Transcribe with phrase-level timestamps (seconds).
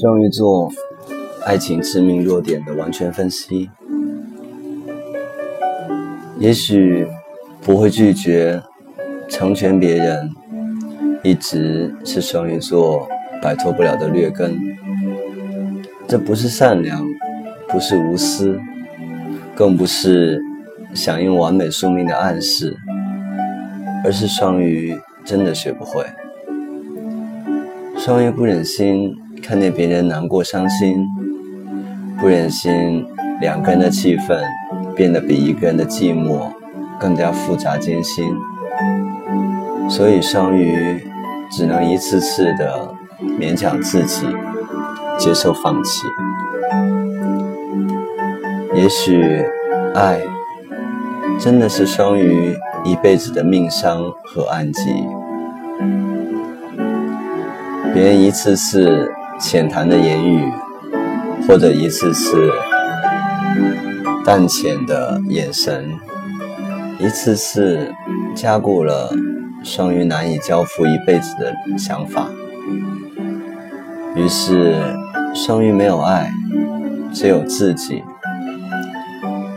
[0.00, 0.70] 双鱼座
[1.44, 3.68] 爱情致命弱点的完全分析，
[6.38, 7.04] 也许
[7.62, 8.62] 不会拒绝
[9.28, 10.30] 成全别人，
[11.24, 13.08] 一直是双鱼座
[13.42, 14.56] 摆脱不了的劣根。
[16.06, 17.04] 这不是善良，
[17.68, 18.56] 不是无私，
[19.56, 20.40] 更不是
[20.94, 22.76] 响应完美宿命的暗示，
[24.04, 26.04] 而是双鱼真的学不会。
[27.96, 29.16] 双鱼不忍心。
[29.42, 31.06] 看见别人难过伤心，
[32.20, 33.06] 不忍心
[33.40, 34.38] 两个人的气氛
[34.94, 36.50] 变得比一个人的寂寞
[36.98, 38.24] 更加复杂艰辛，
[39.88, 41.02] 所以双鱼
[41.50, 42.94] 只能一次次的
[43.38, 44.26] 勉强自己
[45.18, 46.06] 接受放弃。
[48.74, 49.44] 也许
[49.94, 50.20] 爱
[51.38, 54.80] 真的是双鱼一辈子的命伤和暗疾，
[57.94, 59.10] 别人一次次。
[59.40, 60.52] 浅谈的言语，
[61.46, 62.50] 或者一次次
[64.24, 65.88] 淡浅的眼神，
[66.98, 67.92] 一次次
[68.34, 69.14] 加固了
[69.62, 72.28] 双鱼难以交付一辈子的想法。
[74.16, 74.82] 于是，
[75.34, 76.30] 双鱼没有爱，
[77.12, 78.02] 只有自己，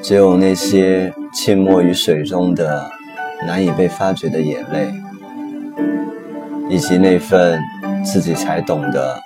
[0.00, 2.88] 只有那些浸没于水中的
[3.44, 4.94] 难以被发掘的眼泪，
[6.70, 7.60] 以及那份
[8.04, 9.20] 自己才懂得。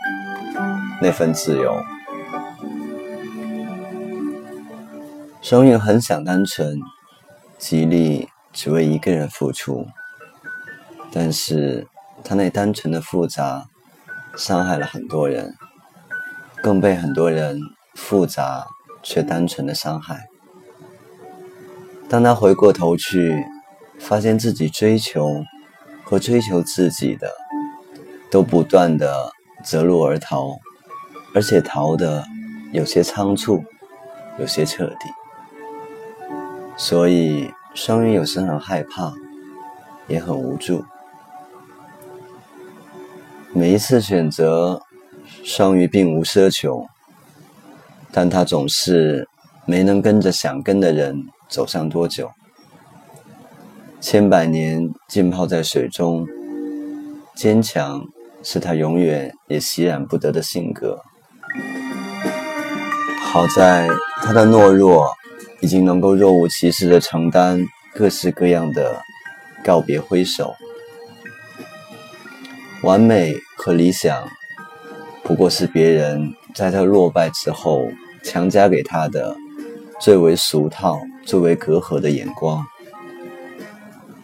[1.01, 1.81] 那份自由，
[5.41, 6.81] 双鱼很想单纯，
[7.57, 9.87] 极力只为一个人付出，
[11.13, 11.87] 但是
[12.25, 13.69] 他那单纯的复杂，
[14.37, 15.55] 伤害了很多人，
[16.63, 17.61] 更被很多人
[17.95, 18.67] 复杂
[19.01, 20.27] 却单纯的伤害。
[22.09, 23.45] 当他回过头去，
[24.01, 25.45] 发现自己追求
[26.03, 27.31] 和追求自己的，
[28.31, 29.31] 都不断的
[29.65, 30.59] 择路而逃。
[31.34, 32.25] 而且逃得
[32.73, 33.62] 有些仓促，
[34.39, 35.09] 有些彻底，
[36.77, 39.12] 所以双鱼有时很害怕，
[40.06, 40.84] 也很无助。
[43.53, 44.83] 每一次选择，
[45.44, 46.87] 双鱼并无奢求，
[48.10, 49.28] 但他总是
[49.66, 52.31] 没能跟着想跟的人走上多久。
[54.00, 56.27] 千百年浸泡在水中，
[57.34, 58.06] 坚强
[58.43, 61.03] 是他永远也洗染不得的性格。
[63.31, 63.87] 好在
[64.22, 65.15] 他的懦弱，
[65.61, 67.62] 已经能够若无其事的承担
[67.94, 69.03] 各式各样的
[69.62, 70.56] 告别挥手。
[72.83, 74.27] 完美和理想，
[75.22, 77.91] 不过是别人在他落败之后
[78.25, 79.37] 强加给他的
[80.00, 82.65] 最为俗套、最为隔阂的眼光。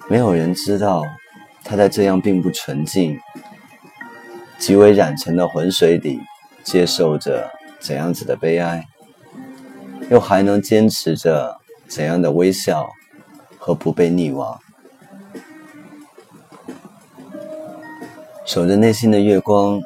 [0.09, 1.04] 没有人知道，
[1.62, 3.21] 他在这样并不纯净、
[4.59, 6.19] 极为染尘的浑水里，
[6.62, 8.86] 接受着怎样子的悲哀。
[10.10, 11.56] 又还能坚持着
[11.88, 12.91] 怎样的微笑
[13.59, 14.60] 和不被溺亡？
[18.44, 19.81] 守着内心的月光，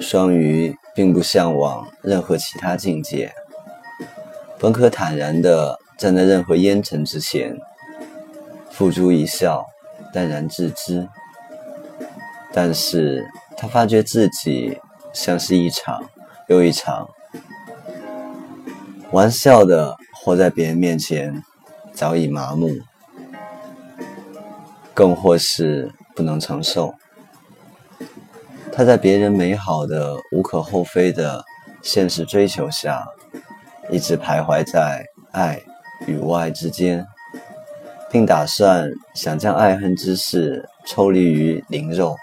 [0.00, 3.32] 双鱼并不向往任何其他境界，
[4.58, 7.58] 本可坦然地站在任何烟尘之前，
[8.70, 9.66] 付诸一笑，
[10.12, 11.08] 淡然自知。
[12.52, 14.80] 但是他发觉自己
[15.12, 16.08] 像是一场
[16.48, 17.10] 又一场。
[19.12, 21.42] 玩笑的活在别人面前，
[21.92, 22.68] 早已麻木，
[24.92, 26.94] 更或是不能承受。
[28.72, 31.44] 他在别人美好的、无可厚非的
[31.82, 33.06] 现实追求下，
[33.90, 35.62] 一直徘徊在爱
[36.06, 37.06] 与无爱之间，
[38.10, 42.16] 并打算想将爱恨之事抽离于灵肉。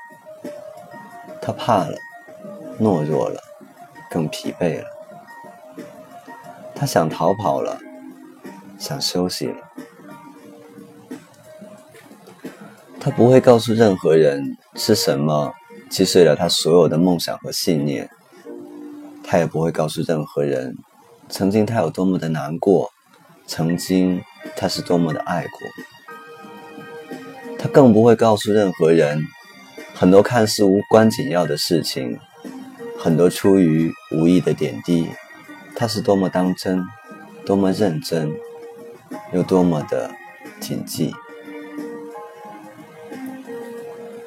[1.42, 1.98] 他怕了，
[2.80, 3.42] 懦弱了，
[4.12, 4.93] 更疲惫了。
[6.84, 7.80] 他想逃跑了，
[8.78, 9.56] 想休息了。
[13.00, 15.54] 他不会告诉任何人是什么
[15.90, 18.10] 击碎了他所有的梦想和信念。
[19.24, 20.76] 他也不会告诉任何人，
[21.30, 22.92] 曾经他有多么的难过，
[23.48, 24.22] 曾经
[24.58, 25.60] 他是多么的爱过。
[27.58, 29.24] 他更不会告诉任何人，
[29.94, 32.20] 很多看似无关紧要的事情，
[33.00, 35.08] 很多出于无意的点滴。
[35.84, 36.82] 他是多么当真，
[37.46, 38.32] 多么认真，
[39.34, 40.10] 又多么的
[40.62, 41.14] 谨记。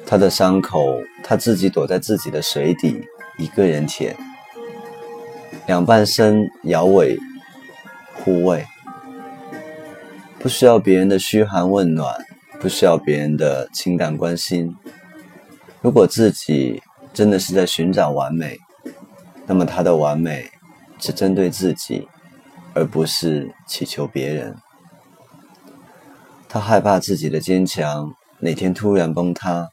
[0.05, 3.03] 他的伤口，他自己躲在自己的水底，
[3.39, 4.15] 一个人舔。
[5.65, 7.17] 两半身摇尾
[8.13, 8.63] 护卫，
[10.37, 12.23] 不需要别人的嘘寒问暖，
[12.59, 14.75] 不需要别人的情感关心。
[15.81, 18.59] 如果自己真的是在寻找完美，
[19.47, 20.51] 那么他的完美
[20.99, 22.07] 只针对自己，
[22.73, 24.57] 而不是祈求别人。
[26.49, 29.69] 他害怕自己的坚强哪天突然崩塌，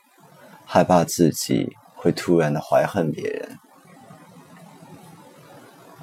[0.65, 3.59] 害怕自己会突然的怀恨别人。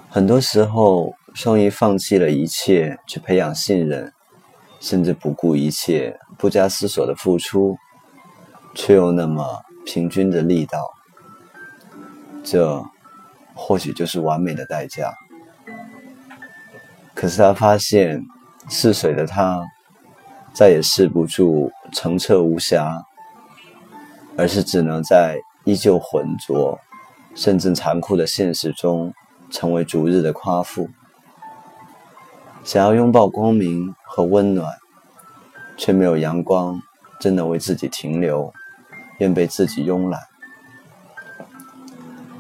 [0.10, 4.12] 很多时候，双鱼放弃了一切去培养信任，
[4.80, 7.78] 甚至不顾一切、不加思索的付出，
[8.74, 10.94] 却又那么平均的力道。
[12.44, 12.84] 这
[13.54, 15.14] 或许就是完美的代价。
[17.14, 18.24] 可是他发现，
[18.70, 19.64] 似水的他
[20.54, 23.04] 再也试不住澄澈无瑕，
[24.38, 26.80] 而是只能在依旧浑浊
[27.36, 29.14] 甚至残酷的现实中。
[29.54, 30.90] 成为逐日的夸父，
[32.64, 34.78] 想要拥抱光明和温暖，
[35.76, 36.82] 却没有阳光
[37.20, 38.54] 真的为自己停留，
[39.20, 40.22] 愿被自己慵懒，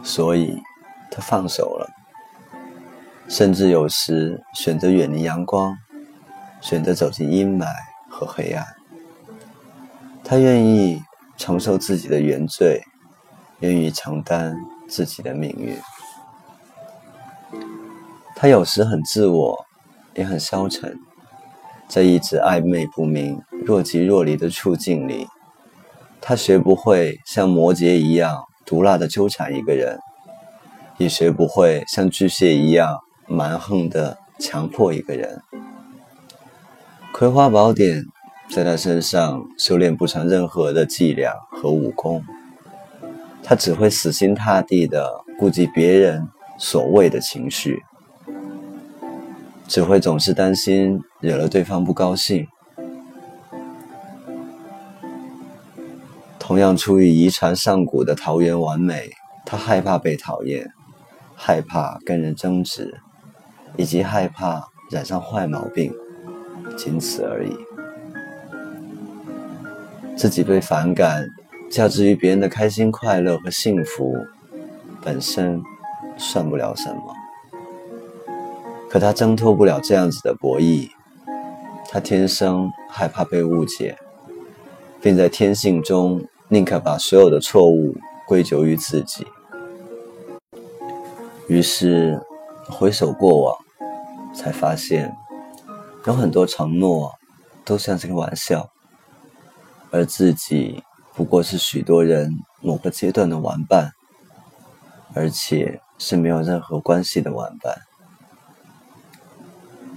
[0.02, 0.58] 所以
[1.12, 1.90] 他放手了，
[3.28, 5.78] 甚至有时选择远离阳光，
[6.62, 7.68] 选择走进阴霾
[8.10, 8.66] 和黑暗。
[10.24, 11.04] 他愿意
[11.36, 12.82] 承受自己的原罪，
[13.60, 14.56] 愿意承担
[14.88, 15.78] 自己的命运。
[18.36, 19.66] 他有时很自我，
[20.14, 20.98] 也很消沉，
[21.90, 25.28] 在一直暧昧不明、若即若离的处境里，
[26.22, 30.00] 他学不会像摩羯一样毒辣的纠缠一个人，
[31.02, 35.42] 也学不会像巨蟹一样蛮横的强迫一个人。
[37.12, 38.06] 葵花宝典
[38.50, 42.24] 在他身上修炼不成任何的伎俩和武功，
[43.44, 46.28] 他只会死心塌地的顾及别人
[46.60, 47.82] 所谓的情绪。
[49.68, 52.48] 只会总是担心惹了对方不高兴。
[56.38, 59.12] 同样出于遗传上古的桃园完美，
[59.46, 60.70] 他害怕被讨厌，
[61.44, 63.02] 害怕跟人争执，
[63.76, 65.92] 以及害怕染上坏毛病，
[66.78, 67.58] 仅此而已。
[70.16, 71.26] 自己被反感，
[71.72, 74.16] 较之于别人的开心、快乐和幸福，
[75.02, 75.60] 本身
[76.16, 77.02] 算不了什么。
[78.88, 80.92] 可他挣脱不了这样子的博弈，
[81.90, 83.98] 他天生害怕被误解，
[85.02, 87.96] 并在天性中宁可把所有的错误
[88.28, 89.26] 归咎于自己。
[91.52, 92.18] 于是
[92.70, 93.58] 回首过往，
[94.34, 95.14] 才发现
[96.06, 97.14] 有很多承诺
[97.66, 98.70] 都像是个玩笑，
[99.92, 100.82] 而自己
[101.14, 103.92] 不过是许多人某个阶段的玩伴，
[105.14, 107.76] 而且是没有任何关系的玩伴。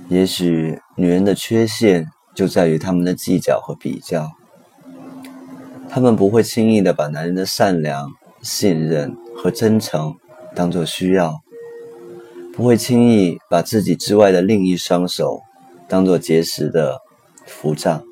[0.09, 4.33] 也许女人的缺陷就在于她们的计较和比较，
[5.89, 8.11] 他们不会轻易的把男人的善良、
[8.43, 10.17] 信任和真诚
[10.53, 11.44] 当做需要，
[12.57, 15.41] 不会轻易把自己之外的另一双手
[15.89, 17.01] 当做结实的
[17.47, 18.03] 扶杖，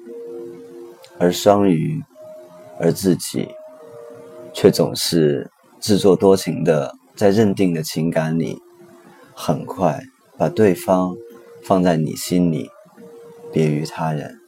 [1.19, 2.03] 而双鱼，
[2.79, 3.49] 而自己，
[4.53, 5.51] 却总是
[5.81, 8.59] 自作多情的，在认定的情感里，
[9.35, 10.03] 很快
[10.37, 11.15] 把对方。
[11.65, 12.69] 放在你心里，
[13.53, 14.41] 别于他人。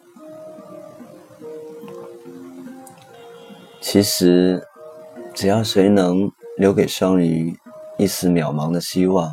[3.80, 4.66] 其实，
[5.32, 7.56] 只要谁能留给双鱼
[7.98, 9.32] 一丝渺茫的希望，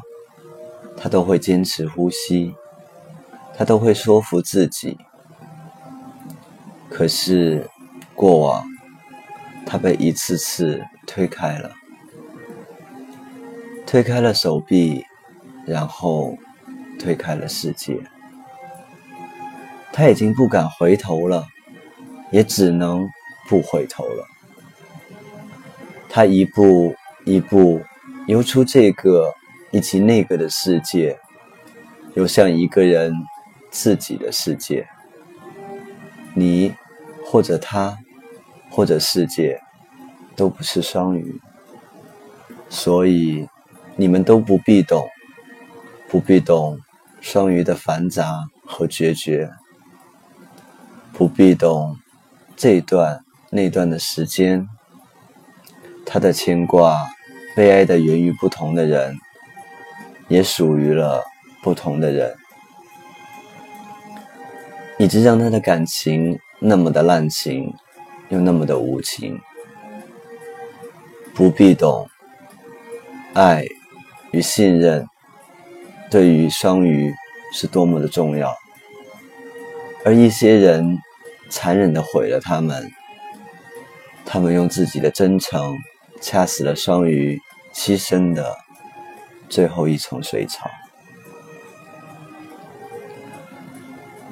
[0.97, 2.55] 他都会坚持呼吸，
[3.55, 4.97] 他都会说服自己。
[6.89, 7.69] 可是，
[8.15, 8.63] 过往
[9.65, 11.71] 他被一次次推开了，
[13.85, 15.05] 推开了手臂，
[15.65, 16.37] 然后。
[16.99, 17.99] 推开了世界，
[19.91, 21.47] 他已经不敢回头了，
[22.29, 23.09] 也只能
[23.49, 24.23] 不回头了。
[26.07, 26.93] 他一步
[27.25, 27.81] 一步
[28.27, 29.33] 游出这个
[29.71, 31.19] 以及那个的世界，
[32.13, 33.13] 游向一个人
[33.69, 34.87] 自己的世界。
[36.33, 36.73] 你
[37.25, 37.97] 或者他
[38.69, 39.59] 或者世界
[40.35, 41.41] 都不是双鱼，
[42.69, 43.47] 所以
[43.95, 45.07] 你们都不必懂，
[46.07, 46.79] 不必懂。
[47.19, 49.51] 双鱼的繁杂和决绝，
[51.13, 51.95] 不必懂
[52.55, 54.67] 这段那段的时间。
[56.03, 57.07] 他的牵挂、
[57.55, 59.19] 悲哀的源于不同的人，
[60.31, 61.21] 也属于了
[61.61, 62.33] 不同的人，
[64.97, 67.73] 以致让他的感情那么的滥情，
[68.29, 69.37] 又那么的无情。
[71.33, 72.07] 不必懂
[73.33, 73.65] 爱
[74.31, 75.05] 与信任。
[76.09, 77.13] 对于双鱼
[77.53, 78.55] 是多么的重要，
[80.05, 80.97] 而一些人
[81.49, 82.89] 残忍的毁了他们，
[84.25, 85.77] 他们用自己的真诚
[86.21, 87.37] 掐死了双鱼
[87.73, 88.57] 栖身的
[89.51, 90.67] 最后一层水草。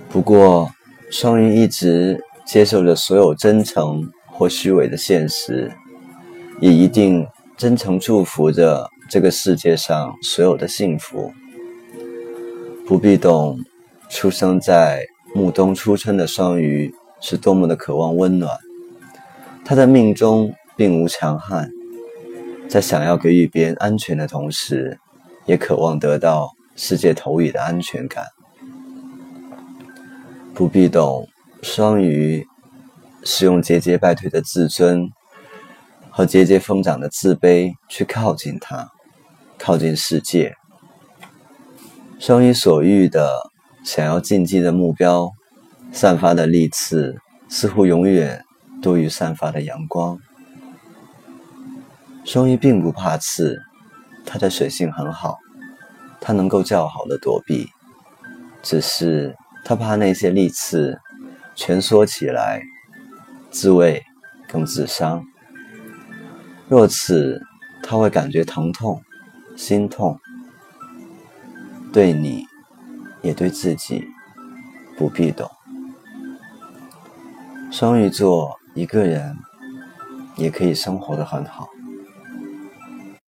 [0.10, 0.72] 不过，
[1.12, 5.72] 双鱼一直接受着所有真诚或虚伪的现实，
[6.60, 11.32] 也一定真诚祝福着这个世界上所有的幸福。
[12.88, 13.60] 不必懂，
[14.10, 18.58] 出生在暮冬初春的双鱼是多么的渴望温暖。
[19.64, 21.70] 他的命中并无强悍，
[22.68, 25.00] 在想要给予别人安全的同时，
[25.50, 28.27] 也渴望得到世界投影的安全感。
[30.53, 31.27] 不必懂，
[31.63, 32.46] 双鱼
[33.24, 35.10] 是用节节败退的自尊
[36.12, 38.91] 和节节疯长的自卑去靠近他，
[39.58, 40.53] 靠近世界。
[42.20, 43.50] 双鱼所遇的
[43.84, 45.32] 想要晋级的目标，
[45.91, 48.46] 散发的利刺似乎永远
[48.84, 50.20] 多于散发的阳光。
[52.24, 53.58] 双鱼并不怕刺，
[54.29, 55.39] 它的水性很好，
[56.21, 57.67] 它能够较好的躲避，
[58.62, 59.36] 只是。
[59.65, 60.98] 他怕那些利刺
[61.53, 62.62] 蜷缩起来，
[63.51, 64.01] 自卫
[64.48, 65.21] 更自伤。
[66.69, 67.41] 若此，
[67.83, 69.03] 他会感觉疼痛、
[69.57, 70.17] 心痛，
[71.91, 72.45] 对你，
[73.21, 74.07] 也对自己，
[74.98, 75.51] 不必懂。
[77.69, 79.36] 双鱼座一个人
[80.38, 81.67] 也可以生活的很好。